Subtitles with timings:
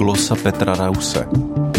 [0.00, 1.69] glosa Petra Rause.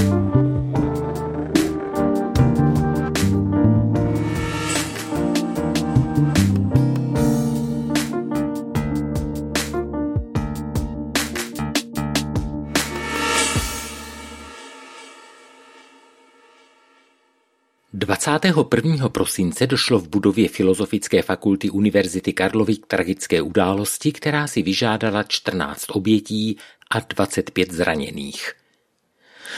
[17.94, 24.62] Dvacátého prvního prosince došlo v budově Filozofické fakulty Univerzity Karlovy k tragické události, která si
[24.62, 26.58] vyžádala 14 obětí
[26.92, 28.54] a 25 zraněných.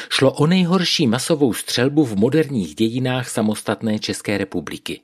[0.09, 5.01] Šlo o nejhorší masovou střelbu v moderních dějinách samostatné České republiky.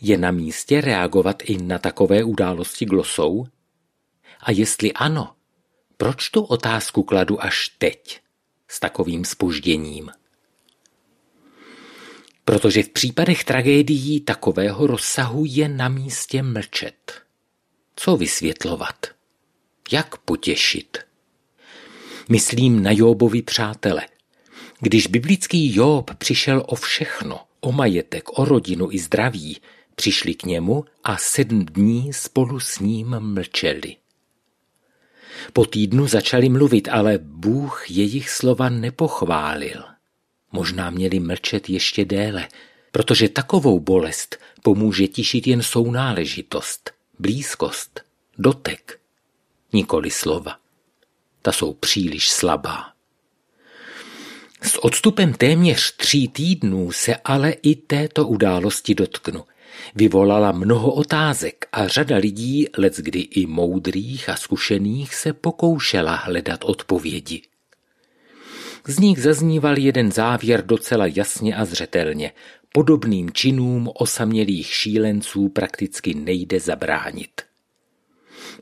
[0.00, 3.46] Je na místě reagovat i na takové události glosou?
[4.40, 5.32] A jestli ano,
[5.96, 8.20] proč tu otázku kladu až teď,
[8.68, 10.10] s takovým spožděním?
[12.44, 17.22] Protože v případech tragédií takového rozsahu je na místě mlčet.
[17.96, 19.06] Co vysvětlovat?
[19.92, 20.98] Jak potěšit?
[22.28, 24.06] Myslím na Jóbovi přátele.
[24.80, 29.60] Když biblický Job přišel o všechno, o majetek, o rodinu i zdraví,
[29.94, 33.96] přišli k němu a sedm dní spolu s ním mlčeli.
[35.52, 39.84] Po týdnu začali mluvit, ale Bůh jejich slova nepochválil.
[40.52, 42.48] Možná měli mlčet ještě déle,
[42.92, 48.00] protože takovou bolest pomůže tišit jen sounáležitost, blízkost,
[48.38, 49.00] dotek,
[49.72, 50.56] nikoli slova.
[51.42, 52.92] Ta jsou příliš slabá.
[54.62, 59.44] S odstupem téměř tří týdnů se ale i této události dotknu.
[59.94, 67.42] Vyvolala mnoho otázek a řada lidí, leckdy i moudrých a zkušených, se pokoušela hledat odpovědi.
[68.86, 72.32] Z nich zazníval jeden závěr docela jasně a zřetelně.
[72.72, 77.30] Podobným činům osamělých šílenců prakticky nejde zabránit.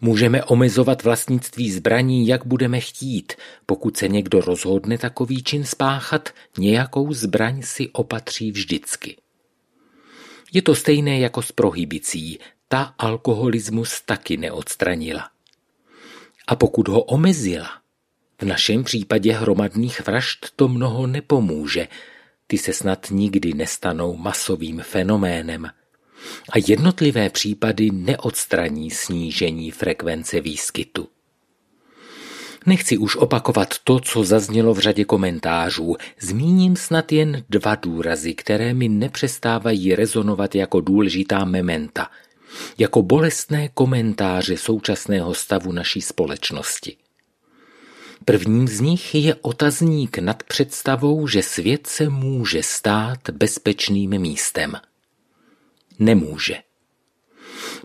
[0.00, 3.32] Můžeme omezovat vlastnictví zbraní, jak budeme chtít.
[3.66, 9.16] Pokud se někdo rozhodne takový čin spáchat, nějakou zbraň si opatří vždycky.
[10.52, 15.30] Je to stejné jako s prohybicí, ta alkoholismus taky neodstranila.
[16.46, 17.68] A pokud ho omezila,
[18.40, 21.88] v našem případě hromadných vražd to mnoho nepomůže,
[22.46, 25.66] ty se snad nikdy nestanou masovým fenoménem.
[26.50, 31.08] A jednotlivé případy neodstraní snížení frekvence výskytu.
[32.66, 35.96] Nechci už opakovat to, co zaznělo v řadě komentářů.
[36.20, 42.10] Zmíním snad jen dva důrazy, které mi nepřestávají rezonovat jako důležitá mementa,
[42.78, 46.96] jako bolestné komentáře současného stavu naší společnosti.
[48.28, 54.76] Prvním z nich je otazník nad představou, že svět se může stát bezpečným místem.
[55.98, 56.56] Nemůže.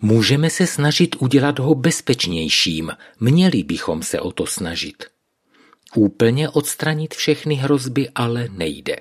[0.02, 5.04] Můžeme se snažit udělat ho bezpečnějším, měli bychom se o to snažit.
[5.96, 8.96] Úplně odstranit všechny hrozby ale nejde.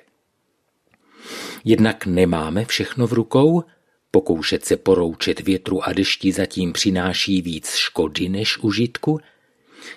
[1.65, 3.63] Jednak nemáme všechno v rukou,
[4.11, 9.19] pokoušet se poroučet větru a dešti zatím přináší víc škody než užitku,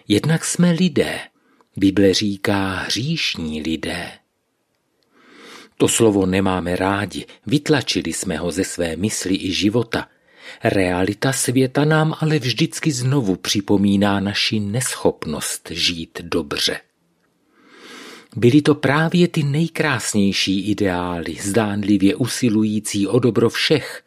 [0.08, 1.20] jednak jsme lidé,
[1.76, 4.10] Bible říká hříšní lidé.
[5.78, 10.08] To slovo nemáme rádi, vytlačili jsme ho ze své mysli i života.
[10.64, 16.80] Realita světa nám ale vždycky znovu připomíná naši neschopnost žít dobře.
[18.36, 24.04] Byly to právě ty nejkrásnější ideály, zdánlivě usilující o dobro všech,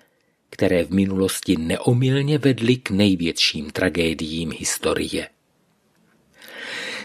[0.50, 5.28] které v minulosti neomylně vedly k největším tragédiím historie.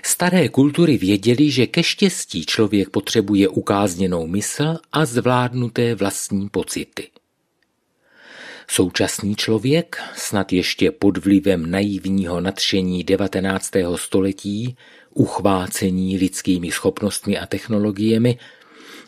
[0.07, 7.11] Staré kultury věděli, že ke štěstí člověk potřebuje ukázněnou mysl a zvládnuté vlastní pocity.
[8.69, 13.71] Současný člověk, snad ještě pod vlivem naivního nadšení 19.
[13.97, 14.77] století,
[15.11, 18.39] uchvácení lidskými schopnostmi a technologiemi,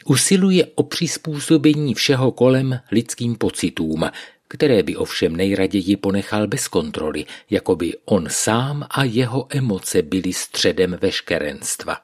[0.05, 4.05] usiluje o přizpůsobení všeho kolem lidským pocitům,
[4.49, 10.33] které by ovšem nejraději ponechal bez kontroly, jako by on sám a jeho emoce byly
[10.33, 11.97] středem veškerenstva.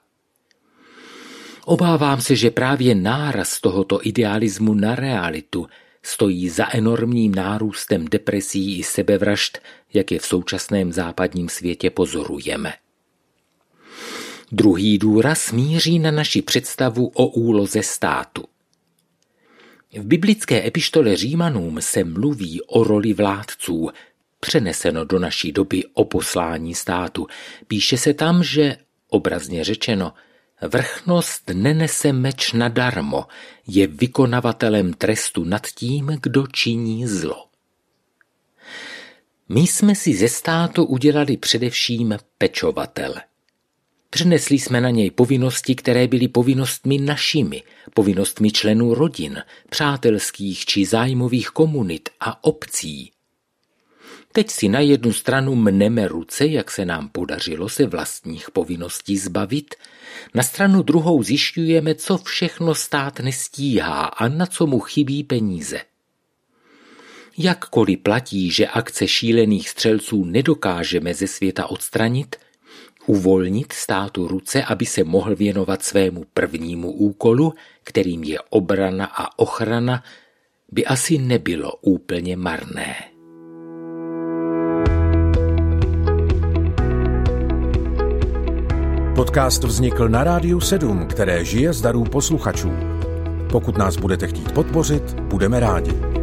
[1.65, 5.67] Obávám se, že právě náraz tohoto idealismu na realitu
[6.03, 9.59] stojí za enormním nárůstem depresí i sebevražd,
[9.95, 12.73] jak je v současném západním světě pozorujeme.
[14.53, 18.45] Druhý důraz míří na naši představu o úloze státu.
[19.99, 23.91] V biblické epištole Římanům se mluví o roli vládců,
[24.41, 27.27] přeneseno do naší doby o poslání státu.
[27.67, 28.77] Píše se tam, že,
[29.09, 30.13] obrazně řečeno,
[30.63, 33.27] vrchnost nenese meč nadarmo,
[33.67, 37.47] je vykonavatelem trestu nad tím, kdo činí zlo.
[39.49, 43.23] My jsme si ze státu udělali především pečovatele.
[44.15, 47.63] Přenesli jsme na něj povinnosti, které byly povinnostmi našimi,
[47.95, 53.11] povinnostmi členů rodin, přátelských či zájmových komunit a obcí.
[54.33, 59.75] Teď si na jednu stranu mneme ruce, jak se nám podařilo se vlastních povinností zbavit,
[60.35, 65.81] na stranu druhou zjišťujeme, co všechno stát nestíhá a na co mu chybí peníze.
[67.39, 72.37] Jakkoliv platí, že akce šílených střelců nedokážeme ze světa odstranit,
[73.07, 77.53] uvolnit státu ruce, aby se mohl věnovat svému prvnímu úkolu,
[77.85, 80.03] kterým je obrana a ochrana,
[80.73, 82.95] by asi nebylo úplně marné.
[89.15, 92.73] Podcast vznikl na Rádiu 7, které žije z darů posluchačů.
[93.53, 96.22] Pokud nás budete chtít podpořit, budeme rádi.